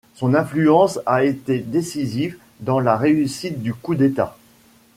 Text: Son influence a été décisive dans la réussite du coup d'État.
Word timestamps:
Son 0.15 0.33
influence 0.33 0.99
a 1.05 1.23
été 1.23 1.59
décisive 1.59 2.37
dans 2.59 2.79
la 2.79 2.97
réussite 2.97 3.61
du 3.61 3.75
coup 3.75 3.93
d'État. 3.93 4.35